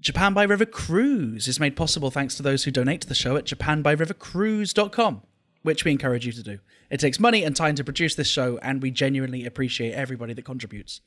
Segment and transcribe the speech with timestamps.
[0.00, 3.36] Japan by River Cruise is made possible thanks to those who donate to the show
[3.36, 5.22] at japanbyrivercruise.com,
[5.62, 6.58] which we encourage you to do.
[6.90, 10.46] It takes money and time to produce this show, and we genuinely appreciate everybody that
[10.46, 11.02] contributes.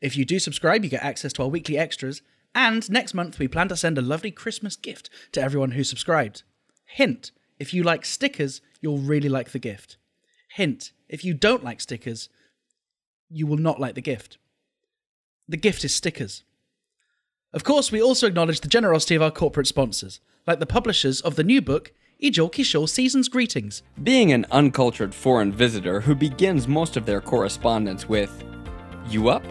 [0.00, 2.22] If you do subscribe, you get access to our weekly extras,
[2.54, 6.42] and next month we plan to send a lovely Christmas gift to everyone who subscribed.
[6.86, 9.98] Hint if you like stickers, you'll really like the gift.
[10.54, 12.30] Hint if you don't like stickers,
[13.28, 14.38] you will not like the gift.
[15.46, 16.44] The gift is stickers.
[17.50, 21.36] Of course, we also acknowledge the generosity of our corporate sponsors, like the publishers of
[21.36, 23.82] the new book, Ijo Kisho Season's Greetings.
[24.02, 28.44] Being an uncultured foreign visitor who begins most of their correspondence with,
[29.08, 29.42] You up?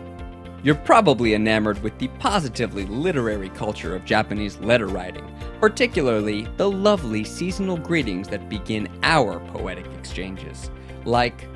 [0.64, 5.26] You're probably enamored with the positively literary culture of Japanese letter writing,
[5.60, 10.70] particularly the lovely seasonal greetings that begin our poetic exchanges,
[11.06, 11.48] like,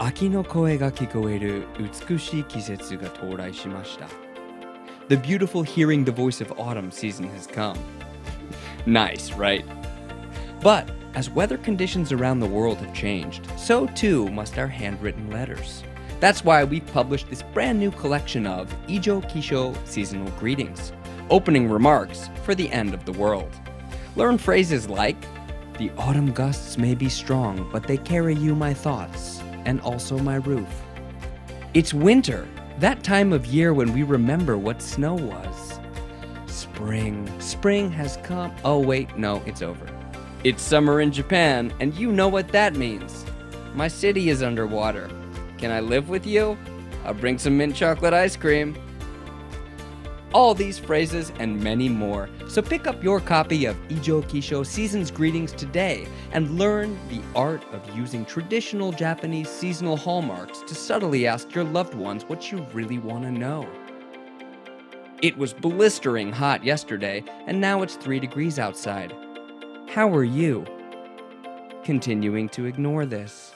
[0.00, 4.29] 秋の声が聞こえる美しい季節が到来しました。
[5.10, 7.76] The beautiful hearing the voice of autumn season has come.
[8.86, 9.64] nice, right?
[10.60, 15.82] But as weather conditions around the world have changed, so too must our handwritten letters.
[16.20, 20.92] That's why we've published this brand new collection of Ijo Kisho seasonal greetings,
[21.28, 23.50] opening remarks for the end of the world.
[24.14, 25.20] Learn phrases like,
[25.76, 30.36] The autumn gusts may be strong, but they carry you my thoughts, and also my
[30.36, 30.68] roof.
[31.74, 32.46] It's winter,
[32.80, 35.78] that time of year when we remember what snow was.
[36.46, 38.54] Spring, spring has come.
[38.64, 39.86] Oh, wait, no, it's over.
[40.44, 43.26] It's summer in Japan, and you know what that means.
[43.74, 45.10] My city is underwater.
[45.58, 46.56] Can I live with you?
[47.04, 48.74] I'll bring some mint chocolate ice cream.
[50.32, 52.28] All these phrases and many more.
[52.46, 57.64] So pick up your copy of Ijo Kisho Season's Greetings today and learn the art
[57.72, 62.98] of using traditional Japanese seasonal hallmarks to subtly ask your loved ones what you really
[62.98, 63.68] want to know.
[65.20, 69.12] It was blistering hot yesterday, and now it's 3 degrees outside.
[69.88, 70.64] How are you?
[71.82, 73.52] Continuing to ignore this.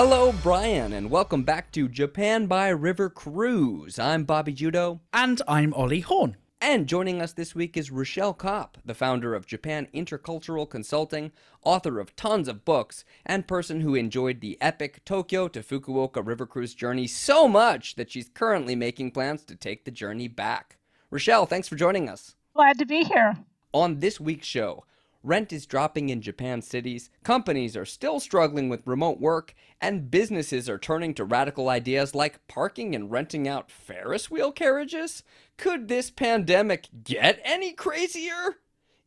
[0.00, 3.98] Hello, Brian, and welcome back to Japan by River Cruise.
[3.98, 5.00] I'm Bobby Judo.
[5.12, 6.36] And I'm Ollie Horn.
[6.60, 11.32] And joining us this week is Rochelle Kopp, the founder of Japan Intercultural Consulting,
[11.64, 16.46] author of tons of books, and person who enjoyed the epic Tokyo to Fukuoka river
[16.46, 20.78] cruise journey so much that she's currently making plans to take the journey back.
[21.10, 22.36] Rochelle, thanks for joining us.
[22.54, 23.36] Glad to be here.
[23.74, 24.84] On this week's show,
[25.24, 30.68] Rent is dropping in Japan cities, companies are still struggling with remote work, and businesses
[30.68, 35.24] are turning to radical ideas like parking and renting out Ferris wheel carriages?
[35.56, 38.58] Could this pandemic get any crazier?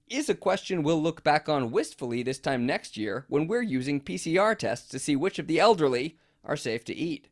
[0.09, 4.01] Is a question we'll look back on wistfully this time next year when we're using
[4.01, 7.29] PCR tests to see which of the elderly are safe to eat.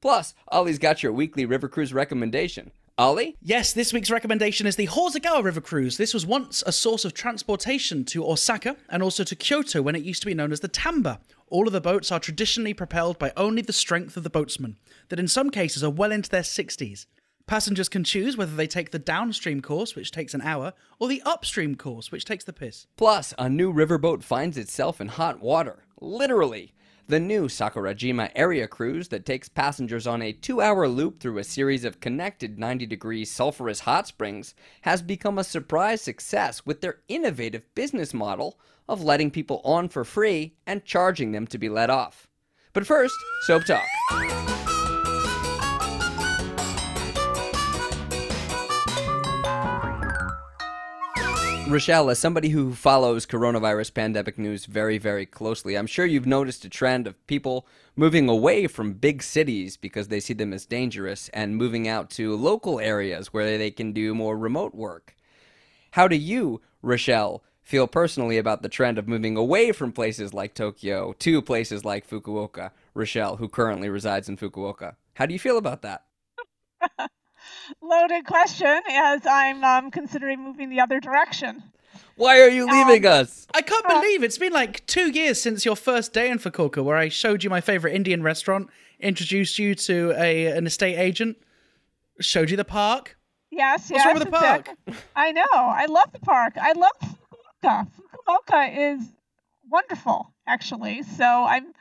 [0.00, 2.72] Plus, Ollie's got your weekly River Cruise recommendation.
[2.98, 3.36] Ollie?
[3.40, 5.98] Yes, this week's recommendation is the Hozugawa River Cruise.
[5.98, 10.02] This was once a source of transportation to Osaka and also to Kyoto when it
[10.02, 11.20] used to be known as the Tamba.
[11.46, 14.78] All of the boats are traditionally propelled by only the strength of the boatsmen,
[15.10, 17.06] that in some cases are well into their 60s.
[17.46, 21.22] Passengers can choose whether they take the downstream course, which takes an hour, or the
[21.24, 22.88] upstream course, which takes the piss.
[22.96, 25.84] Plus, a new riverboat finds itself in hot water.
[26.00, 26.74] Literally.
[27.08, 31.44] The new Sakurajima area cruise that takes passengers on a two hour loop through a
[31.44, 36.98] series of connected 90 degree sulfurous hot springs has become a surprise success with their
[37.08, 41.88] innovative business model of letting people on for free and charging them to be let
[41.88, 42.28] off.
[42.74, 43.14] But first,
[43.46, 44.47] Soap Talk.
[51.68, 56.64] Rochelle, as somebody who follows coronavirus pandemic news very, very closely, I'm sure you've noticed
[56.64, 61.28] a trend of people moving away from big cities because they see them as dangerous
[61.34, 65.14] and moving out to local areas where they can do more remote work.
[65.90, 70.54] How do you, Rochelle, feel personally about the trend of moving away from places like
[70.54, 72.70] Tokyo to places like Fukuoka?
[72.94, 74.96] Rochelle, who currently resides in Fukuoka.
[75.14, 76.04] How do you feel about that?
[77.82, 81.62] Loaded question as I'm um, considering moving the other direction.
[82.16, 83.46] Why are you leaving um, us?
[83.54, 86.82] I can't uh, believe it's been like two years since your first day in Fukuoka,
[86.82, 88.68] where I showed you my favorite Indian restaurant,
[88.98, 91.36] introduced you to a an estate agent,
[92.20, 93.16] showed you the park.
[93.50, 94.06] Yes, What's yes.
[94.06, 94.70] wrong with the park?
[95.16, 95.44] I know.
[95.52, 96.54] I love the park.
[96.60, 96.92] I love
[97.62, 97.86] Fukuoka.
[98.12, 99.08] Fukuoka is
[99.70, 101.02] wonderful, actually.
[101.02, 101.72] So I'm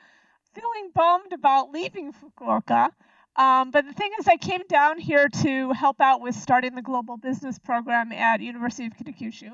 [0.54, 2.92] feeling bummed about leaving Fukuoka.
[3.38, 6.82] Um, but the thing is, I came down here to help out with starting the
[6.82, 9.52] global business program at University of Kitakyushu,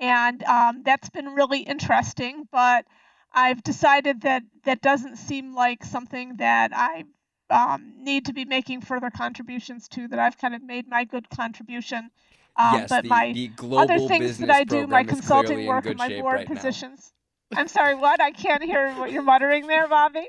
[0.00, 2.48] and um, that's been really interesting.
[2.50, 2.86] But
[3.32, 7.04] I've decided that that doesn't seem like something that I
[7.50, 10.08] um, need to be making further contributions to.
[10.08, 12.10] That I've kind of made my good contribution.
[12.56, 15.66] Um, yes, but the, my the global other things business that I do, my consulting
[15.66, 16.54] work, and my board right now.
[16.54, 17.12] positions.
[17.56, 18.20] I'm sorry, what?
[18.20, 20.28] I can't hear what you're muttering there, Bobby.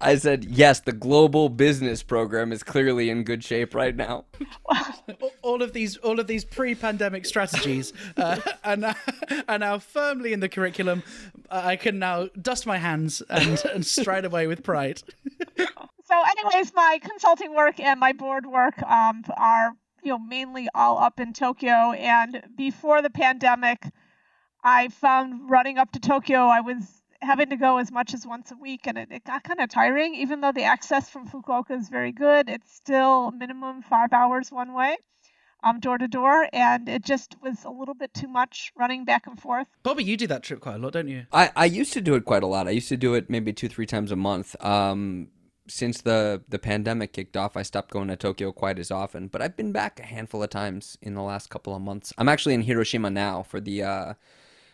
[0.00, 0.80] I said yes.
[0.80, 4.24] The global business program is clearly in good shape right now.
[5.42, 8.94] all of these all of these pre-pandemic strategies uh, are, now,
[9.48, 11.02] are now firmly in the curriculum.
[11.50, 15.02] I can now dust my hands and, and stride away with pride.
[15.58, 19.72] So, anyways, my consulting work and my board work um, are
[20.02, 21.92] you know mainly all up in Tokyo.
[21.92, 23.84] And before the pandemic,
[24.62, 28.50] I found running up to Tokyo, I was having to go as much as once
[28.50, 30.14] a week, and it, it got kind of tiring.
[30.14, 34.72] Even though the access from Fukuoka is very good, it's still minimum five hours one
[34.72, 34.96] way,
[35.64, 39.26] um, door to door, and it just was a little bit too much running back
[39.26, 39.66] and forth.
[39.82, 41.26] Bobby, you do that trip quite a lot, don't you?
[41.32, 42.68] I, I used to do it quite a lot.
[42.68, 44.54] I used to do it maybe two three times a month.
[44.64, 45.28] Um,
[45.68, 49.28] since the the pandemic kicked off, I stopped going to Tokyo quite as often.
[49.28, 52.12] But I've been back a handful of times in the last couple of months.
[52.18, 54.14] I'm actually in Hiroshima now for the uh,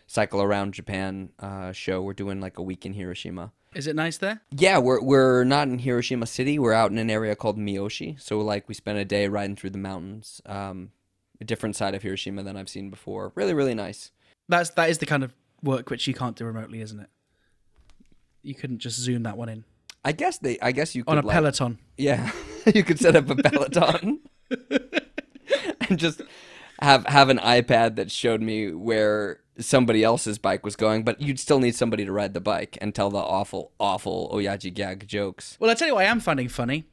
[0.09, 2.03] cycle around Japan uh, show.
[2.03, 3.53] We're doing like a week in Hiroshima.
[3.75, 4.43] Is it nice there?
[4.51, 6.59] Yeah, we're we're not in Hiroshima City.
[6.59, 8.21] We're out in an area called Miyoshi.
[8.21, 10.43] So like we spent a day riding through the mountains.
[10.45, 10.91] Um,
[11.41, 13.31] a different side of Hiroshima than I've seen before.
[13.37, 14.11] Really, really nice.
[14.49, 15.33] That's that is the kind of
[15.63, 17.11] work which you can't do remotely, isn't it?
[18.43, 19.65] You couldn't just zoom that one in
[20.05, 20.59] I guess they.
[20.61, 21.79] I guess you could on a like, Peloton.
[21.97, 22.31] Yeah,
[22.75, 24.21] you could set up a Peloton
[25.89, 26.23] and just
[26.81, 31.41] have have an iPad that showed me where somebody else's bike was going, but you'd
[31.41, 35.57] still need somebody to ride the bike and tell the awful, awful Oyaji gag jokes.
[35.61, 36.87] Well, I tell you what I am finding funny.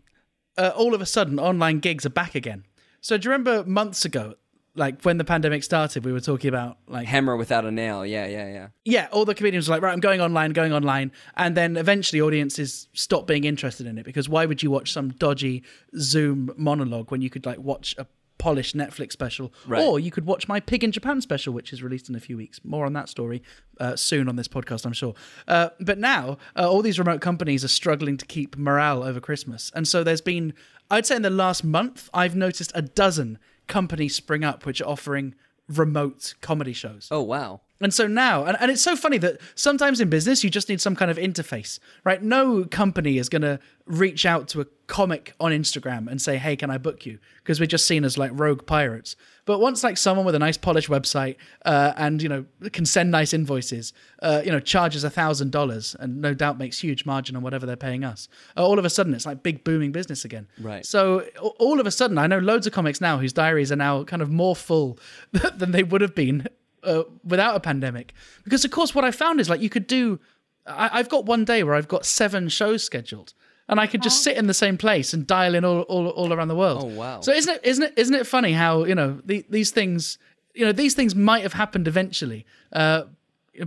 [0.57, 2.63] Uh, all of a sudden, online gigs are back again.
[3.01, 4.35] So do you remember months ago,
[4.75, 8.05] like when the pandemic started, we were talking about like Hammer without a nail.
[8.05, 8.67] Yeah, yeah, yeah.
[8.83, 12.21] yeah, all the comedians were like, right, I'm going online, going online, and then eventually
[12.21, 15.63] audiences stopped being interested in it because why would you watch some dodgy
[15.97, 18.05] Zoom monologue when you could like watch a
[18.45, 19.81] polished Netflix special, Right.
[19.83, 22.37] or you could watch my Pig in Japan special, which is released in a few
[22.37, 22.59] weeks.
[22.63, 23.41] More on that story
[23.79, 25.13] uh, soon on this podcast, I'm sure.
[25.47, 29.71] Uh, but now uh, all these remote companies are struggling to keep morale over Christmas,
[29.75, 30.53] and so there's been,
[30.91, 34.87] I'd say, in the last month, I've noticed a dozen companies spring up which are
[34.87, 35.33] offering
[35.67, 37.07] remote comedy shows.
[37.09, 37.61] Oh wow.
[37.81, 40.79] And so now, and, and it's so funny that sometimes in business you just need
[40.79, 42.23] some kind of interface, right?
[42.23, 46.55] No company is going to reach out to a comic on Instagram and say, "Hey,
[46.55, 49.15] can I book you?" Because we're just seen as like rogue pirates.
[49.45, 51.35] But once like someone with a nice polished website
[51.65, 55.95] uh, and you know can send nice invoices, uh, you know, charges a thousand dollars
[55.99, 58.89] and no doubt makes huge margin on whatever they're paying us, uh, all of a
[58.89, 60.47] sudden it's like big booming business again.
[60.59, 60.85] Right.
[60.85, 61.21] So
[61.59, 64.21] all of a sudden, I know loads of comics now whose diaries are now kind
[64.21, 64.97] of more full
[65.31, 66.47] than they would have been
[66.85, 68.13] uh, without a pandemic.
[68.43, 70.19] Because of course, what I found is like you could do.
[70.65, 73.33] I, I've got one day where I've got seven shows scheduled,
[73.67, 76.33] and I could just sit in the same place and dial in all, all, all
[76.33, 76.83] around the world.
[76.83, 77.21] Oh, wow.
[77.21, 80.17] So isn't it isn't it isn't it funny how you know the, these things
[80.53, 83.03] you know these things might have happened eventually, uh,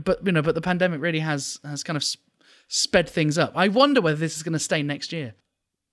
[0.03, 2.05] but you know but the pandemic really has has kind of
[2.69, 3.53] sped things up.
[3.55, 5.35] I wonder whether this is going to stay next year.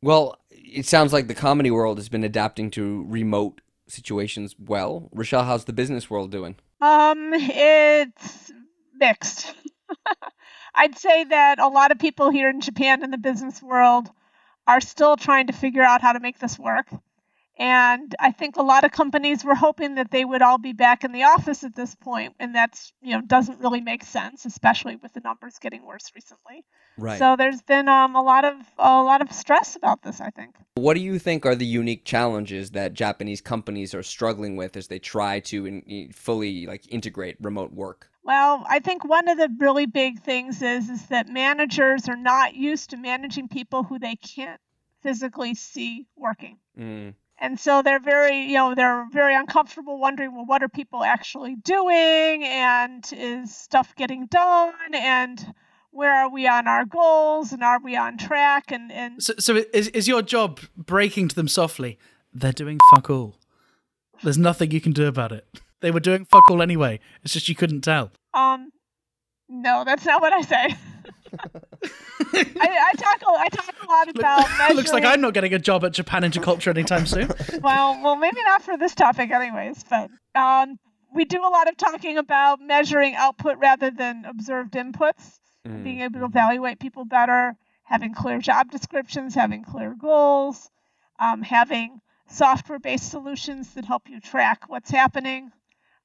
[0.01, 5.10] Well, it sounds like the comedy world has been adapting to remote situations well.
[5.13, 6.56] Rochelle, how's the business world doing?
[6.81, 8.51] Um, it's
[8.94, 9.53] mixed.
[10.75, 14.09] I'd say that a lot of people here in Japan in the business world
[14.67, 16.87] are still trying to figure out how to make this work.
[17.57, 21.06] And I think a lot of companies were hoping that they would all be back
[21.06, 24.97] in the office at this point, and that's you know doesn't really make sense, especially
[24.97, 26.66] with the numbers getting worse recently.
[26.97, 27.18] Right.
[27.18, 30.19] So there's been um, a lot of a lot of stress about this.
[30.19, 30.56] I think.
[30.76, 34.88] What do you think are the unique challenges that Japanese companies are struggling with as
[34.88, 38.09] they try to in, fully like integrate remote work?
[38.26, 42.56] Well, I think one of the really big things is is that managers are not
[42.56, 44.59] used to managing people who they can't
[45.02, 46.57] physically see working.
[46.78, 47.14] Mm.
[47.37, 51.56] And so they're very, you know, they're very uncomfortable wondering, well, what are people actually
[51.56, 52.44] doing?
[52.44, 54.73] And is stuff getting done?
[54.94, 55.54] And
[55.92, 57.51] where are we on our goals?
[57.51, 58.71] And are we on track?
[58.71, 61.99] And, and So, so is is your job breaking to them softly?
[62.33, 63.35] They're doing fuck all.
[64.23, 65.45] There's nothing you can do about it.
[65.81, 66.99] They were doing fuck all anyway.
[67.23, 68.11] It's just you couldn't tell.
[68.33, 68.71] um,
[69.47, 70.75] no, that's not what I say.
[72.33, 74.75] I, I talk a, I talk a lot about measuring.
[74.77, 77.30] Looks like I'm not getting a job at Japan Interculture anytime soon.
[77.61, 79.83] well, well, maybe not for this topic, anyways.
[79.89, 80.80] But um,
[81.13, 85.83] we do a lot of talking about measuring output rather than observed inputs, Mm.
[85.83, 90.69] being able to evaluate people better, having clear job descriptions, having clear goals.
[91.18, 95.51] um, having software based solutions that help you track what's happening,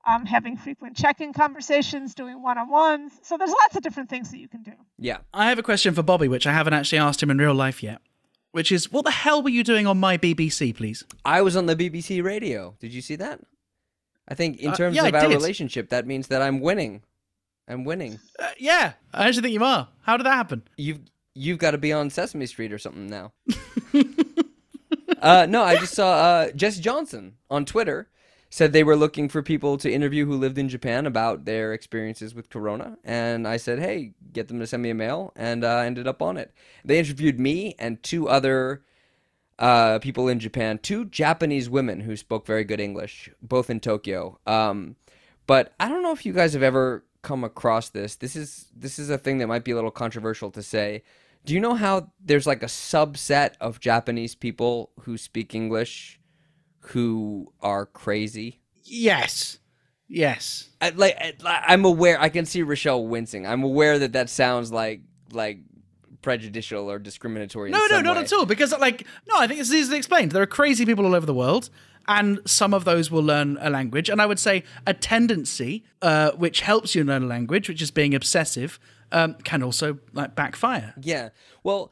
[0.09, 3.13] um, having frequent check in conversations, doing one on ones.
[3.23, 4.73] So there's lots of different things that you can do.
[4.99, 5.19] Yeah.
[5.35, 7.83] I have a question for Bobby, which I haven't actually asked him in real life
[7.83, 8.01] yet.
[8.53, 11.05] Which is, what the hell were you doing on my BBC, please?
[11.25, 12.75] I was on the BBC radio.
[12.81, 13.41] Did you see that?
[14.27, 15.35] I think in Uh, terms yeah, of I our did.
[15.37, 17.03] relationship, that means that I'm winning.
[17.69, 18.19] I'm winning.
[18.39, 19.89] Uh, yeah, I actually think you are.
[20.03, 20.63] How did that happen?
[20.77, 21.01] You've
[21.35, 23.33] you've got to be on Sesame Street or something now.
[25.23, 28.09] uh, no, I just saw uh, Jess Johnson on Twitter
[28.51, 32.35] said they were looking for people to interview who lived in Japan about their experiences
[32.35, 35.69] with Corona, and I said, hey, get them to send me a mail, and uh,
[35.69, 36.53] I ended up on it.
[36.85, 38.83] They interviewed me and two other
[39.61, 44.41] uh, people in Japan, two Japanese women who spoke very good English, both in Tokyo.
[44.47, 44.97] Um,
[45.47, 48.17] but I don't know if you guys have ever come across this.
[48.17, 51.03] This is this is a thing that might be a little controversial to say.
[51.45, 56.20] Do you know how there's like a subset of Japanese people who speak English
[56.81, 58.61] who are crazy?
[58.85, 59.59] Yes.
[60.09, 60.69] Yes.
[60.81, 62.21] I, like I- I'm aware.
[62.21, 63.47] I can see Rochelle wincing.
[63.47, 65.59] I'm aware that that sounds like like
[66.23, 67.69] prejudicial or discriminatory.
[67.71, 68.23] in No, no, not way.
[68.25, 68.45] at all.
[68.45, 70.33] Because, like, no, I think it's easily explained.
[70.33, 71.71] There are crazy people all over the world,
[72.09, 74.09] and some of those will learn a language.
[74.11, 77.91] And I would say a tendency, uh, which helps you learn a language, which is
[77.91, 78.79] being obsessive,
[79.13, 80.95] um, can also like backfire.
[81.01, 81.31] Yeah.
[81.63, 81.91] Well,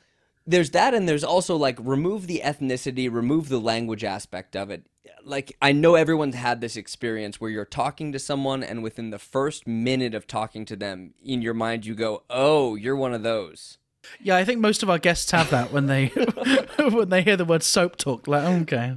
[0.48, 4.84] there's that, and there's also like remove the ethnicity, remove the language aspect of it.
[5.22, 9.18] Like, I know everyone's had this experience where you're talking to someone, and within the
[9.18, 13.22] first minute of talking to them, in your mind, you go, Oh, you're one of
[13.22, 13.78] those.
[14.20, 16.06] Yeah, I think most of our guests have that when they
[16.78, 18.26] when they hear the word soap talk.
[18.26, 18.94] Like, okay,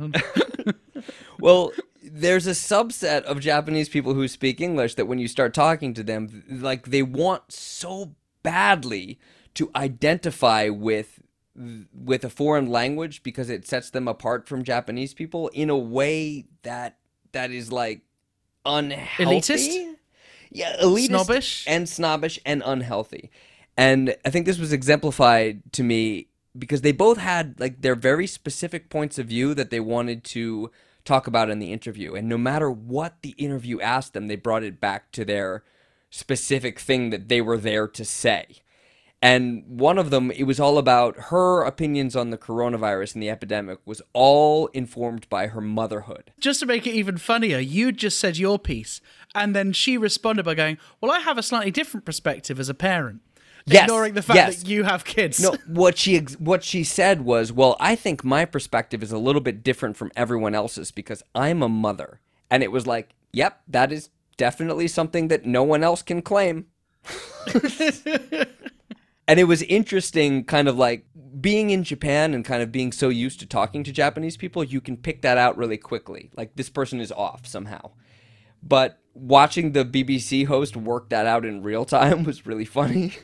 [1.40, 5.94] Well, there's a subset of Japanese people who speak English that when you start talking
[5.96, 9.20] to them, like they want so badly
[9.56, 11.21] to identify with
[11.56, 16.46] with a foreign language because it sets them apart from Japanese people in a way
[16.64, 16.98] that
[17.34, 18.02] that is like
[18.66, 19.26] unhealthy.
[19.26, 19.96] Elitist?
[20.50, 21.66] Yeah, elitist Snobbish?
[21.68, 23.32] and snobbish and unhealthy.
[23.78, 26.28] And I think this was exemplified to me
[26.58, 30.72] because they both had like their very specific points of view that they wanted to
[31.06, 32.14] talk about in the interview.
[32.14, 35.64] And no matter what the interview asked them, they brought it back to their
[36.10, 38.58] specific thing that they were there to say.
[39.22, 43.30] And one of them, it was all about her opinions on the coronavirus and the
[43.30, 46.32] epidemic was all informed by her motherhood.
[46.40, 49.00] just to make it even funnier, you just said your piece,
[49.36, 52.74] and then she responded by going, "Well, I have a slightly different perspective as a
[52.74, 53.22] parent."
[53.68, 54.64] Yes, ignoring the fact yes.
[54.64, 55.40] that you have kids.
[55.40, 59.20] No, what she ex- what she said was, "Well, I think my perspective is a
[59.20, 63.62] little bit different from everyone else's because I'm a mother." And it was like, "Yep,
[63.68, 66.66] that is definitely something that no one else can claim."
[69.32, 71.06] and it was interesting kind of like
[71.40, 74.82] being in Japan and kind of being so used to talking to Japanese people, you
[74.82, 76.32] can pick that out really quickly.
[76.36, 77.92] Like this person is off somehow.
[78.62, 83.14] But watching the BBC host work that out in real time was really funny.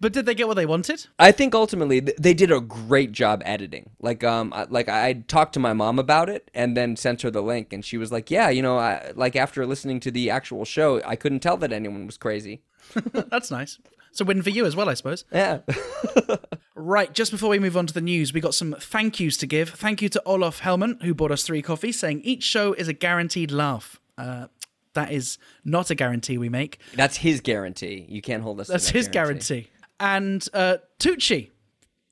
[0.00, 1.06] But did they get what they wanted?
[1.18, 3.90] I think ultimately th- they did a great job editing.
[4.00, 7.30] Like um I- like I talked to my mom about it and then sent her
[7.30, 10.28] the link and she was like, "Yeah, you know, I, like after listening to the
[10.28, 12.62] actual show, I couldn't tell that anyone was crazy."
[13.12, 13.78] That's nice.
[14.14, 15.24] It's a win for you as well, I suppose.
[15.32, 15.58] Yeah.
[16.76, 19.46] Right, just before we move on to the news, we got some thank yous to
[19.46, 19.70] give.
[19.70, 22.92] Thank you to Olaf Hellman, who bought us three coffees, saying each show is a
[22.92, 23.98] guaranteed laugh.
[24.18, 24.48] Uh,
[24.92, 26.78] that is not a guarantee we make.
[26.94, 28.04] That's his guarantee.
[28.06, 29.68] You can't hold us to That's that his guarantee.
[29.98, 31.52] And uh, Tucci.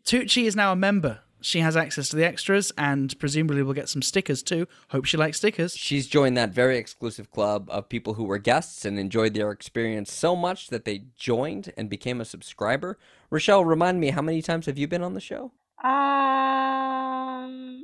[0.06, 1.18] Tucci is now a member.
[1.42, 4.66] She has access to the extras and presumably will get some stickers too.
[4.88, 5.76] Hope she likes stickers.
[5.76, 10.12] She's joined that very exclusive club of people who were guests and enjoyed their experience
[10.12, 12.99] so much that they joined and became a subscriber.
[13.30, 15.52] Rochelle, remind me, how many times have you been on the show?
[15.82, 17.82] Um,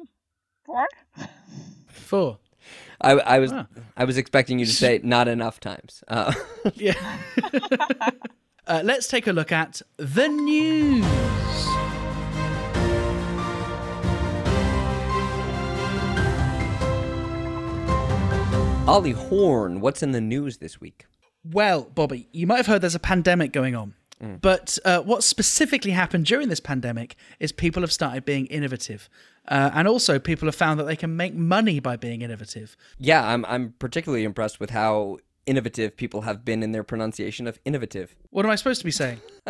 [0.65, 0.87] four.
[1.89, 2.39] Four.
[3.01, 3.53] I, I was.
[3.97, 6.03] I was expecting you to say not enough times.
[6.09, 6.33] Uh,
[6.75, 7.19] Yeah.
[8.67, 11.05] uh, let's take a look at the news.
[18.89, 21.05] Ollie Horn, what's in the news this week?
[21.45, 23.93] Well, Bobby, you might have heard there's a pandemic going on.
[24.41, 29.09] But uh, what specifically happened during this pandemic is people have started being innovative.
[29.47, 32.77] Uh, and also, people have found that they can make money by being innovative.
[32.99, 37.61] Yeah, I'm I'm particularly impressed with how innovative people have been in their pronunciation of
[37.65, 38.17] innovative.
[38.31, 39.21] What am I supposed to be saying?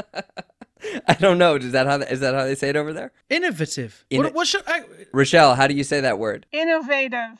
[1.07, 1.55] I don't know.
[1.55, 3.13] Is that how is that how they say it over there?
[3.31, 4.05] Innovative.
[4.11, 6.45] Inno- what, what should I, Rochelle, how do you say that word?
[6.53, 7.39] Innovative.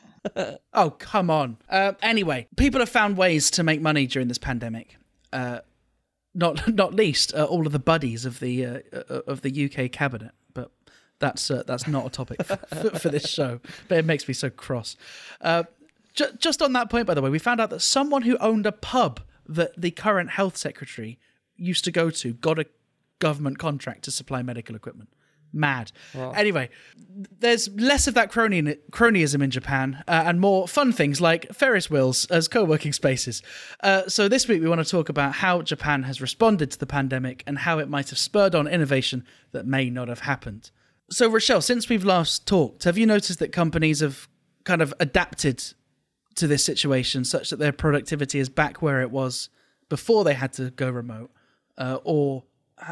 [0.73, 1.57] Oh, come on.
[1.69, 4.97] Uh, anyway, people have found ways to make money during this pandemic.
[5.31, 5.59] Uh,
[6.33, 9.91] not not least uh, all of the buddies of the uh, uh, of the UK
[9.91, 10.71] cabinet, but
[11.19, 12.57] That's uh, that's not a topic for,
[12.99, 14.95] for, this show, but it makes me so cross.
[16.13, 18.65] Ju- just on that point, by the way, we found out that someone who owned
[18.65, 21.19] a pub that the current health secretary
[21.55, 22.65] used to go to got a
[23.19, 25.09] government contract to supply medical equipment.
[25.51, 25.91] Mad.
[26.31, 26.69] Anyway,
[27.39, 31.89] there's less of that crony- cronyism in Japan uh, and more fun things like Ferris
[31.89, 33.41] wheels as co working spaces.
[33.81, 36.85] Uh, so, this week we want to talk about how Japan has responded to the
[36.85, 40.71] pandemic and how it might have spurred on innovation that may not have happened.
[41.09, 44.27] So, Rochelle, since we've last talked, have you noticed that companies have
[44.63, 45.63] kind of adapted
[46.35, 49.49] to this situation such that their productivity is back where it was
[49.89, 51.31] before they had to go remote?
[51.77, 52.43] Uh, or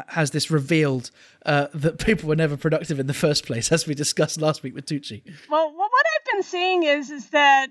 [0.08, 1.10] has this revealed
[1.46, 4.74] uh, that people were never productive in the first place, as we discussed last week
[4.74, 5.22] with Tucci?
[5.50, 7.68] Well, what I've been seeing is is that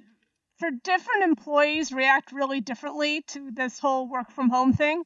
[0.57, 5.03] for different employees react really differently to this whole work from home thing,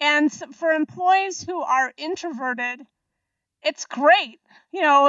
[0.00, 2.80] and for employees who are introverted,
[3.62, 4.40] it's great.
[4.72, 5.08] You know,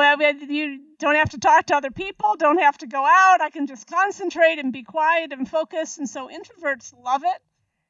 [0.50, 3.42] you don't have to talk to other people, don't have to go out.
[3.42, 7.42] I can just concentrate and be quiet and focus, and so introverts love it.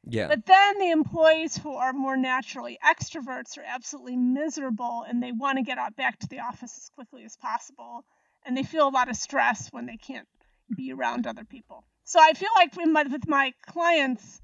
[0.08, 0.28] Yeah.
[0.28, 5.58] But then the employees who are more naturally extroverts are absolutely miserable and they want
[5.58, 8.04] to get out back to the office as quickly as possible.
[8.46, 10.28] And they feel a lot of stress when they can't
[10.76, 11.84] be around other people.
[12.04, 14.42] So I feel like my, with my clients,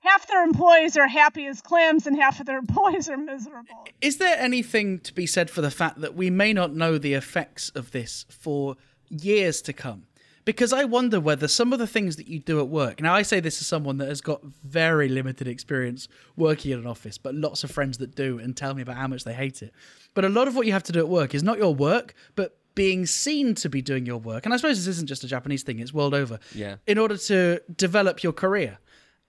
[0.00, 3.86] half their employees are happy as clams and half of their employees are miserable.
[4.00, 7.14] Is there anything to be said for the fact that we may not know the
[7.14, 8.76] effects of this for
[9.08, 10.06] years to come?
[10.46, 13.02] Because I wonder whether some of the things that you do at work.
[13.02, 16.86] Now, I say this as someone that has got very limited experience working in an
[16.86, 19.60] office, but lots of friends that do and tell me about how much they hate
[19.60, 19.74] it.
[20.14, 22.14] But a lot of what you have to do at work is not your work,
[22.36, 24.44] but being seen to be doing your work.
[24.44, 26.38] And I suppose this isn't just a Japanese thing, it's world over.
[26.54, 26.76] Yeah.
[26.86, 28.78] In order to develop your career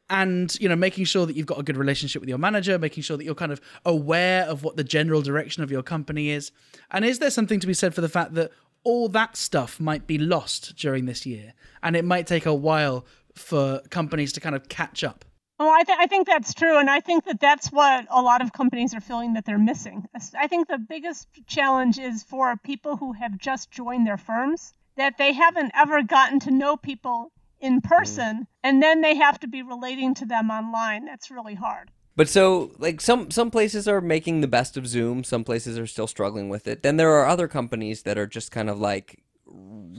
[0.10, 3.04] and you know making sure that you've got a good relationship with your manager making
[3.04, 6.52] sure that you're kind of aware of what the general direction of your company is
[6.92, 8.50] and is there something to be said for the fact that
[8.88, 11.54] all that stuff might be lost during this year,
[11.84, 15.26] and it might take a while for companies to kind of catch up.
[15.60, 18.42] Oh, I, th- I think that's true, and I think that that's what a lot
[18.42, 20.06] of companies are feeling that they're missing.
[20.40, 25.18] I think the biggest challenge is for people who have just joined their firms that
[25.18, 28.48] they haven't ever gotten to know people in person, mm.
[28.64, 31.04] and then they have to be relating to them online.
[31.04, 31.92] That's really hard.
[32.18, 35.86] But so like some some places are making the best of Zoom, some places are
[35.86, 36.82] still struggling with it.
[36.82, 39.22] Then there are other companies that are just kind of like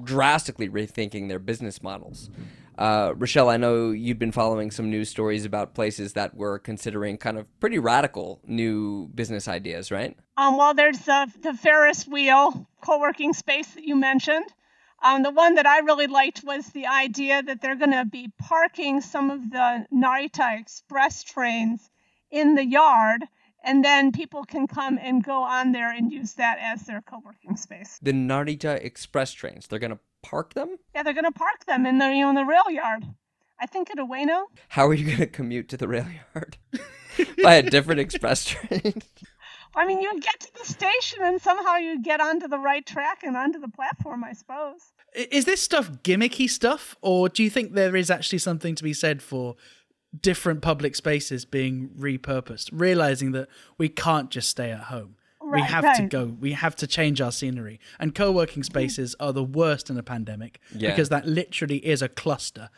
[0.02, 2.28] drastically rethinking their business models.
[2.76, 7.18] Uh, Rochelle, I know you've been following some news stories about places that were considering
[7.18, 10.16] kind of pretty radical new business ideas, right?
[10.37, 14.46] Um, well, there's the, the Ferris wheel co working space that you mentioned.
[15.04, 18.33] Um, the one that I really liked was the idea that they're going to be
[18.40, 21.88] parking some of the Narita Express trains
[22.30, 23.24] in the yard
[23.64, 27.56] and then people can come and go on there and use that as their co-working
[27.56, 27.98] space.
[28.00, 30.76] The Narita Express trains, they're going to park them?
[30.94, 33.04] Yeah, they're going to park them in the you know in the rail yard.
[33.60, 34.44] I think at Ueno.
[34.68, 36.56] How are you going to commute to the rail yard?
[37.42, 39.02] By a different express train?
[39.74, 43.22] I mean, you get to the station and somehow you get onto the right track
[43.22, 44.80] and onto the platform, I suppose.
[45.14, 48.92] Is this stuff gimmicky stuff, or do you think there is actually something to be
[48.92, 49.56] said for
[50.18, 55.16] different public spaces being repurposed, realizing that we can't just stay at home.
[55.40, 55.96] Right, we have right.
[55.96, 56.36] to go.
[56.40, 57.80] We have to change our scenery.
[57.98, 60.90] And co-working spaces are the worst in a pandemic yeah.
[60.90, 62.68] because that literally is a cluster.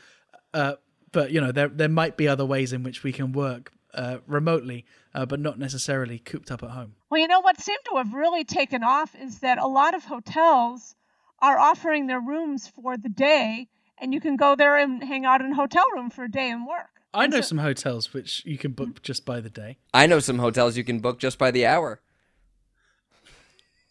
[0.55, 0.75] Uh,
[1.13, 4.19] but you know, there there might be other ways in which we can work uh,
[4.27, 6.95] remotely, uh, but not necessarily cooped up at home.
[7.11, 10.05] Well, you know what seemed to have really taken off is that a lot of
[10.05, 10.95] hotels
[11.41, 15.41] are offering their rooms for the day, and you can go there and hang out
[15.41, 17.00] in a hotel room for a day and work.
[17.13, 19.79] I know some hotels which you can book just by the day.
[19.93, 22.01] I know some hotels you can book just by the hour.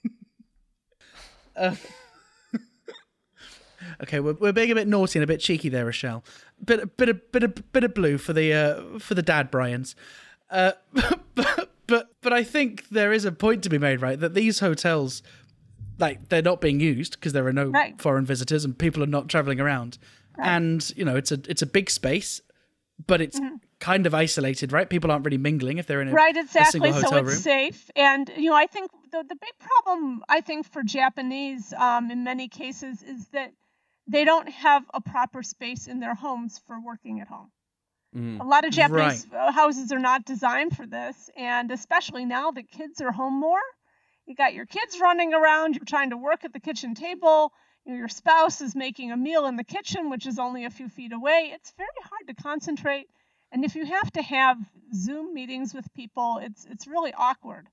[1.56, 1.76] uh,
[4.04, 6.24] okay, we're, we're being a bit naughty and a bit cheeky there, Rochelle.
[6.64, 9.96] Bit bit of bit of bit of blue for the uh, for the dad Bryans.
[10.50, 10.72] Uh,
[11.36, 14.20] but, but but I think there is a point to be made, right?
[14.20, 15.22] That these hotels,
[15.98, 18.00] like, they're not being used because there are no right.
[18.02, 19.98] foreign visitors and people are not traveling around.
[20.38, 20.48] Right.
[20.48, 22.42] And you know, it's a it's a big space
[23.08, 23.56] but it's mm-hmm.
[23.80, 24.90] kind of isolated, right?
[24.90, 26.90] People aren't really mingling if they're in a right, exactly.
[26.90, 27.36] A so it's room.
[27.36, 32.12] safe, and you know, I think the the big problem I think for Japanese, um,
[32.12, 33.52] in many cases, is that
[34.08, 37.52] they don't have a proper space in their homes for working at home.
[38.16, 38.42] Mm.
[38.42, 39.54] A lot of Japanese right.
[39.54, 43.60] houses are not designed for this, and especially now that kids are home more.
[44.26, 47.52] You got your kids running around, you're trying to work at the kitchen table,
[47.86, 51.14] your spouse is making a meal in the kitchen, which is only a few feet
[51.14, 53.08] away, it's very hard to concentrate.
[53.52, 54.58] And if you have to have
[54.94, 57.68] Zoom meetings with people, it's it's really awkward.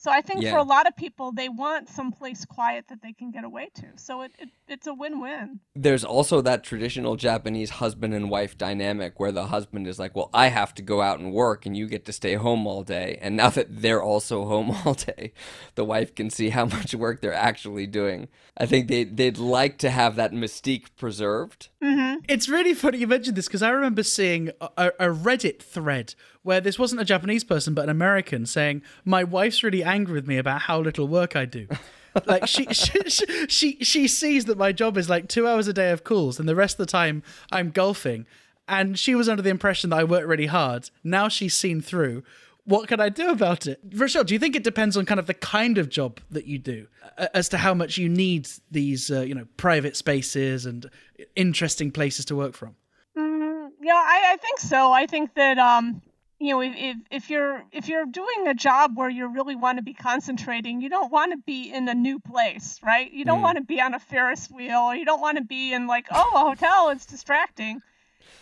[0.00, 0.52] So I think Yeah.
[0.52, 3.86] for a lot of people, they want someplace quiet that they can get away to.
[3.96, 5.58] So it, it it's a win-win.
[5.74, 10.30] There's also that traditional Japanese husband and wife dynamic where the husband is like, "Well,
[10.32, 13.18] I have to go out and work and you get to stay home all day."
[13.20, 15.32] And now that they're also home all day,
[15.74, 18.28] the wife can see how much work they're actually doing.
[18.56, 21.70] I think they they'd like to have that mystique preserved.
[21.82, 22.20] Mm-hmm.
[22.28, 26.14] It's really funny you mentioned this because I remember seeing a, a a Reddit thread
[26.42, 30.26] where this wasn't a Japanese person but an American saying, "My wife's really angry with
[30.26, 31.68] me about how little work I do."
[32.26, 35.72] like she, she she she she sees that my job is like two hours a
[35.72, 38.26] day of calls, and the rest of the time I'm golfing.
[38.70, 40.90] And she was under the impression that I work really hard.
[41.02, 42.22] Now she's seen through.
[42.64, 43.80] What can I do about it?
[43.94, 46.58] Rochelle, do you think it depends on kind of the kind of job that you
[46.58, 50.90] do uh, as to how much you need these, uh, you know, private spaces and
[51.34, 52.76] interesting places to work from?
[53.16, 54.92] Mm, yeah, I, I think so.
[54.92, 56.02] I think that um,
[56.40, 59.78] you know, if, if if you're if you're doing a job where you really want
[59.78, 63.10] to be concentrating, you don't want to be in a new place, right?
[63.12, 63.42] You don't Mm.
[63.42, 66.06] want to be on a Ferris wheel, or you don't want to be in like,
[66.10, 66.90] oh, a hotel.
[66.90, 67.80] It's distracting.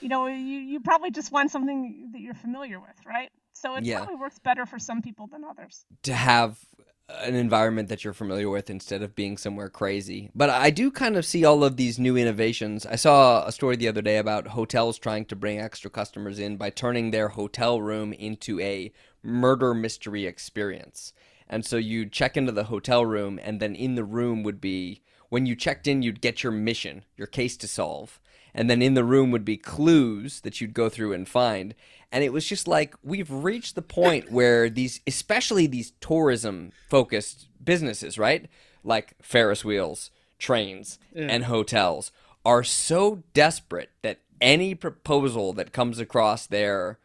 [0.01, 3.31] You know, you you probably just want something that you're familiar with, right?
[3.55, 3.97] So it Yeah.
[3.97, 5.85] probably works better for some people than others.
[6.03, 6.59] to have
[7.09, 10.31] an environment that you're familiar with instead of being somewhere crazy.
[10.35, 12.85] But I do kind of see all of these new innovations.
[12.85, 16.57] I saw a story the other day about hotels trying to bring extra customers in
[16.57, 18.93] by turning their hotel room into a
[19.23, 21.13] murder mystery experience.
[21.49, 25.03] And so you'd check into the hotel room, and then in the room would be,
[25.29, 28.21] when you checked in, you'd get your mission, your case to solve.
[28.55, 31.75] And then in the room would be clues that you'd go through and find.
[32.11, 37.49] And it was just like, we've reached the point where these, especially these tourism focused
[37.63, 38.49] businesses, right?
[38.83, 42.13] Like Ferris wheels, trains, and hotels
[42.45, 46.99] are so desperate that any proposal that comes across their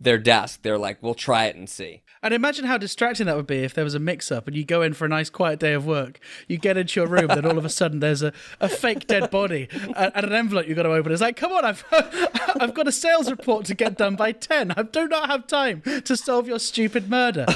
[0.00, 2.02] their desk, they're like, we'll try it and see.
[2.22, 4.64] And imagine how distracting that would be if there was a mix up and you
[4.64, 6.18] go in for a nice quiet day of work.
[6.46, 9.30] You get into your room, then all of a sudden there's a, a fake dead
[9.30, 11.12] body and, and an envelope you've got to open.
[11.12, 11.84] It's like, come on, I've,
[12.60, 14.72] I've got a sales report to get done by 10.
[14.72, 17.46] I do not have time to solve your stupid murder.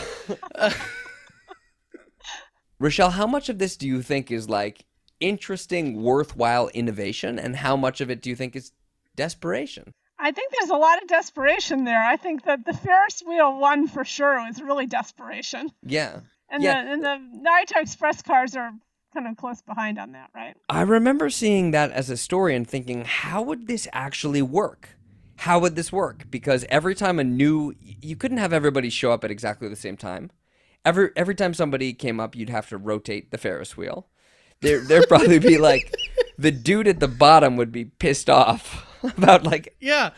[2.79, 4.85] Rochelle, how much of this do you think is like
[5.21, 8.73] interesting, worthwhile innovation, and how much of it do you think is
[9.15, 9.95] desperation?
[10.23, 12.01] I think there's a lot of desperation there.
[12.03, 15.71] I think that the Ferris wheel one for sure was really desperation.
[15.83, 16.21] Yeah.
[16.49, 16.85] And Yeah.
[16.85, 18.71] the and the Narita Express cars are
[19.13, 20.57] kind of close behind on that, right?
[20.69, 24.91] I remember seeing that as a story and thinking, how would this actually work?
[25.39, 26.31] How would this work?
[26.31, 29.97] Because every time a new, you couldn't have everybody show up at exactly the same
[29.97, 30.31] time.
[30.85, 34.07] Every every time somebody came up, you'd have to rotate the Ferris wheel.
[34.61, 35.93] There there'd probably be like
[36.39, 40.11] the dude at the bottom would be pissed off about like Yeah.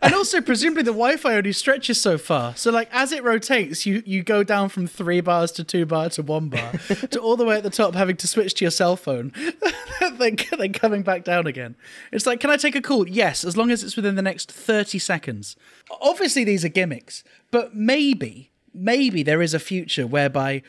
[0.00, 2.54] And also, presumably, the Wi-Fi only stretches so far.
[2.56, 6.08] So, like, as it rotates, you you go down from three bars to two bar
[6.10, 6.72] to one bar
[7.10, 9.32] to all the way at the top, having to switch to your cell phone,
[10.18, 11.74] then then coming back down again.
[12.12, 13.08] It's like, can I take a call?
[13.08, 15.56] Yes, as long as it's within the next thirty seconds.
[16.00, 20.62] Obviously, these are gimmicks, but maybe maybe there is a future whereby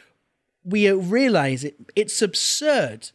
[0.64, 3.12] we realize it it's absurd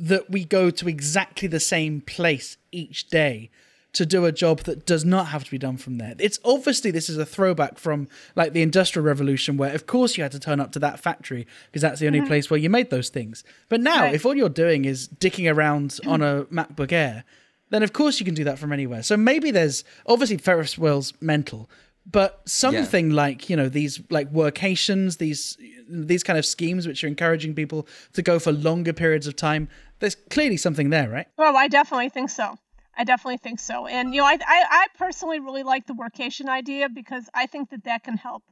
[0.00, 3.50] that we go to exactly the same place each day
[3.92, 6.14] to do a job that does not have to be done from there.
[6.18, 10.22] It's obviously this is a throwback from like the industrial revolution where of course you
[10.22, 12.28] had to turn up to that factory because that's the only uh-huh.
[12.28, 13.42] place where you made those things.
[13.68, 14.14] But now Right.
[14.14, 17.24] if all you're doing is dicking around on a MacBook Air,
[17.70, 19.02] then of course you can do that from anywhere.
[19.02, 21.68] So maybe there's obviously Ferris wheel's mental,
[22.06, 25.56] but something like, you know, these like workations, these
[25.88, 29.68] these kind of schemes which are encouraging people to go for longer periods of time,
[29.98, 31.26] there's clearly something there, right?
[31.36, 32.56] Well, I definitely think so.
[32.96, 33.86] I definitely think so.
[33.86, 37.70] And you know, I, I I personally really like the workation idea because I think
[37.70, 38.42] that that can help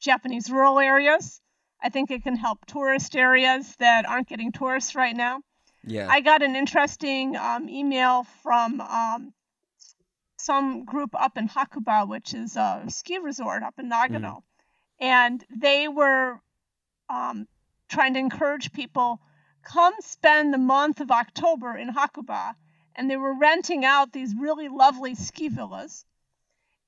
[0.00, 1.40] Japanese rural areas.
[1.82, 5.42] I think it can help tourist areas that aren't getting tourists right now.
[5.84, 6.08] yeah.
[6.08, 9.34] I got an interesting um, email from um,
[10.44, 14.42] some group up in Hakuba, which is a ski resort up in Nagano,
[15.00, 16.40] and they were
[17.08, 17.48] um,
[17.88, 19.20] trying to encourage people
[19.62, 22.54] come spend the month of October in Hakuba,
[22.94, 26.04] and they were renting out these really lovely ski villas.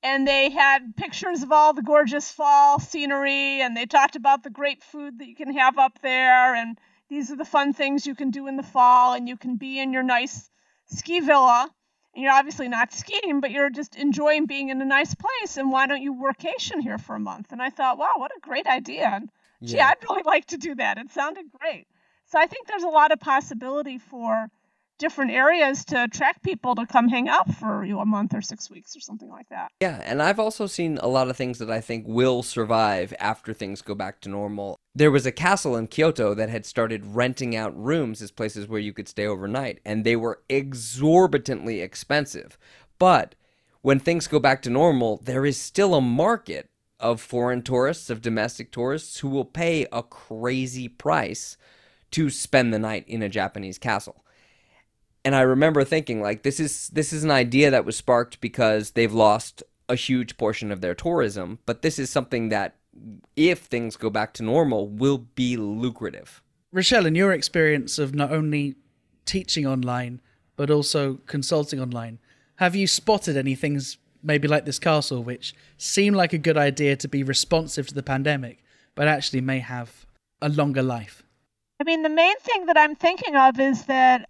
[0.03, 4.51] And they had pictures of all the gorgeous fall scenery, and they talked about the
[4.51, 6.77] great food that you can have up there, and
[7.09, 9.79] these are the fun things you can do in the fall, and you can be
[9.79, 10.51] in your nice
[10.85, 11.71] ski villa.
[12.17, 15.57] You're obviously not skiing, but you're just enjoying being in a nice place.
[15.57, 17.51] And why don't you workation here for a month?
[17.51, 19.07] And I thought, wow, what a great idea.
[19.07, 19.29] And
[19.63, 20.97] gee, I'd really like to do that.
[20.97, 21.87] It sounded great.
[22.25, 24.49] So I think there's a lot of possibility for
[24.99, 28.41] different areas to attract people to come hang out for you know, a month or
[28.41, 29.71] six weeks or something like that.
[29.79, 33.53] Yeah, and I've also seen a lot of things that I think will survive after
[33.53, 34.76] things go back to normal.
[34.97, 38.79] There was a castle in Kyoto that had started renting out rooms as places where
[38.79, 42.57] you could stay overnight, and they were exorbitantly expensive.
[42.97, 43.35] But
[43.83, 48.23] when things go back to normal, there is still a market of foreign tourists, of
[48.23, 51.57] domestic tourists who will pay a crazy price
[52.09, 54.23] to spend the night in a Japanese castle.
[55.23, 58.91] And I remember thinking like this is this is an idea that was sparked because
[58.91, 62.77] they've lost a huge portion of their tourism, but this is something that
[63.35, 66.41] if things go back to normal will be lucrative.
[66.71, 68.75] Rochelle, in your experience of not only
[69.25, 70.21] teaching online
[70.55, 72.19] but also consulting online,
[72.55, 76.95] have you spotted any things maybe like this castle which seem like a good idea
[76.95, 78.63] to be responsive to the pandemic
[78.95, 80.05] but actually may have
[80.41, 81.23] a longer life?
[81.79, 84.29] I mean, the main thing that I'm thinking of is that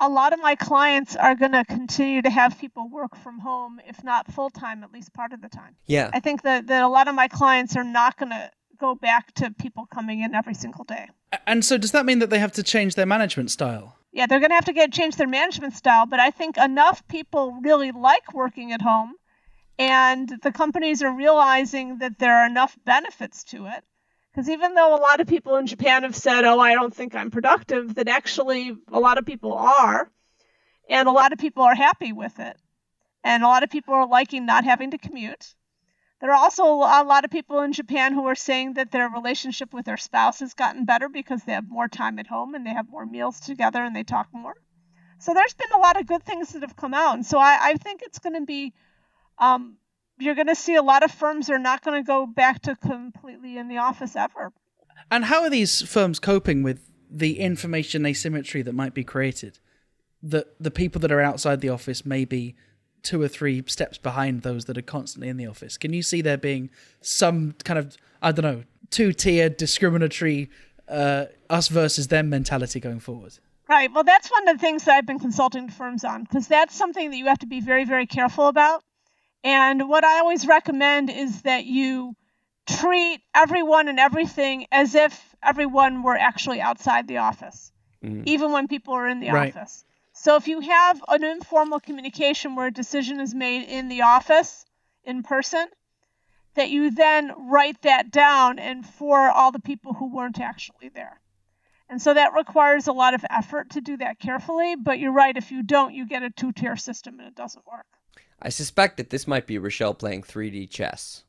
[0.00, 3.80] a lot of my clients are going to continue to have people work from home,
[3.86, 5.74] if not full time, at least part of the time.
[5.86, 6.10] Yeah.
[6.12, 9.34] I think that, that a lot of my clients are not going to go back
[9.34, 11.08] to people coming in every single day.
[11.46, 13.96] And so, does that mean that they have to change their management style?
[14.12, 17.06] Yeah, they're going to have to get change their management style, but I think enough
[17.08, 19.14] people really like working at home,
[19.78, 23.84] and the companies are realizing that there are enough benefits to it
[24.38, 27.16] because even though a lot of people in Japan have said, oh, I don't think
[27.16, 30.08] I'm productive, that actually a lot of people are.
[30.88, 32.56] And a lot of people are happy with it.
[33.24, 35.56] And a lot of people are liking not having to commute.
[36.20, 39.74] There are also a lot of people in Japan who are saying that their relationship
[39.74, 42.74] with their spouse has gotten better because they have more time at home and they
[42.74, 44.54] have more meals together and they talk more.
[45.18, 47.14] So there's been a lot of good things that have come out.
[47.14, 48.72] And so I, I think it's going to be
[49.36, 49.78] um,
[50.20, 52.76] you're going to see a lot of firms are not going to go back to
[52.76, 54.52] completely in the office ever.
[55.10, 59.58] And how are these firms coping with the information asymmetry that might be created?
[60.22, 62.56] That the people that are outside the office may be
[63.02, 65.78] two or three steps behind those that are constantly in the office.
[65.78, 70.50] Can you see there being some kind of I don't know two tier discriminatory
[70.88, 73.38] uh, us versus them mentality going forward?
[73.68, 73.92] Right.
[73.92, 77.10] Well, that's one of the things that I've been consulting firms on because that's something
[77.10, 78.82] that you have to be very, very careful about
[79.44, 82.16] and what I always recommend is that you
[82.66, 87.72] treat everyone and everything as if everyone were actually outside the office,
[88.04, 88.22] mm-hmm.
[88.26, 89.56] even when people are in the right.
[89.56, 89.84] office.
[90.12, 94.66] So if you have an informal communication where a decision is made in the office,
[95.04, 95.66] in person,
[96.54, 101.20] that you then write that down and for all the people who weren't actually there.
[101.88, 105.36] And so that requires a lot of effort to do that carefully, but you're right,
[105.36, 107.86] if you don't, you get a two tier system and it doesn't work.
[108.40, 111.24] I suspect that this might be Rochelle playing 3D chess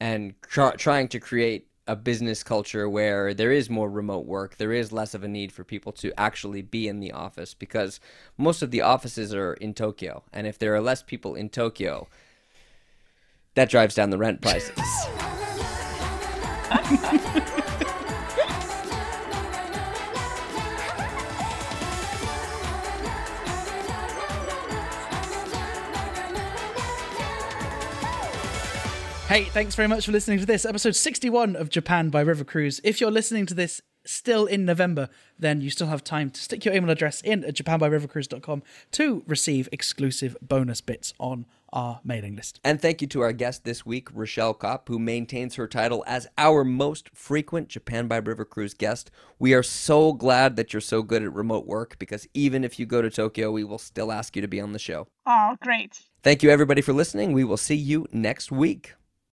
[0.00, 4.72] and tr- trying to create a business culture where there is more remote work, there
[4.72, 8.00] is less of a need for people to actually be in the office because
[8.38, 10.24] most of the offices are in Tokyo.
[10.32, 12.08] And if there are less people in Tokyo,
[13.54, 14.78] that drives down the rent prices.
[29.34, 32.80] Hey, thanks very much for listening to this episode 61 of Japan by River Cruise.
[32.84, 36.64] If you're listening to this still in November, then you still have time to stick
[36.64, 42.60] your email address in at japanbyrivercruise.com to receive exclusive bonus bits on our mailing list.
[42.62, 46.28] And thank you to our guest this week, Rochelle Kopp, who maintains her title as
[46.38, 49.10] our most frequent Japan by River Cruise guest.
[49.40, 52.86] We are so glad that you're so good at remote work because even if you
[52.86, 55.08] go to Tokyo, we will still ask you to be on the show.
[55.26, 56.02] Oh, great.
[56.22, 57.32] Thank you, everybody, for listening.
[57.32, 58.94] We will see you next week.